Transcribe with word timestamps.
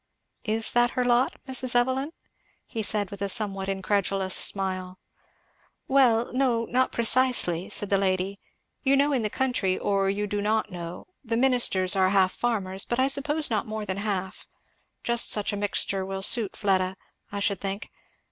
"Is 0.45 0.71
that 0.71 0.89
her 0.97 1.03
lot, 1.03 1.39
Mrs. 1.47 1.75
Evelyn?" 1.75 2.11
he 2.65 2.81
said 2.81 3.11
with 3.11 3.21
a 3.21 3.29
somewhat 3.29 3.69
incredulous 3.69 4.33
smile. 4.33 4.97
"Why 5.85 6.25
no 6.31 6.65
not 6.65 6.91
precisely," 6.91 7.69
said 7.69 7.91
the 7.91 7.99
lady, 7.99 8.39
"you 8.81 8.95
know 8.95 9.13
in 9.13 9.21
the 9.21 9.29
country, 9.29 9.77
or 9.77 10.09
you 10.09 10.25
do 10.25 10.41
not 10.41 10.71
know, 10.71 11.05
the 11.23 11.37
ministers 11.37 11.95
are 11.95 12.09
half 12.09 12.31
farmers, 12.33 12.83
but 12.83 12.97
I 12.99 13.07
suppose 13.07 13.51
not 13.51 13.67
more 13.67 13.85
than 13.85 13.97
half; 13.97 14.47
just 15.03 15.29
such 15.29 15.53
a 15.53 15.55
mixture 15.55 16.01
as 16.01 16.07
will 16.07 16.23
suit 16.23 16.55
Fleda, 16.55 16.97
I 17.31 17.39
should 17.39 17.61
think. 17.61 17.91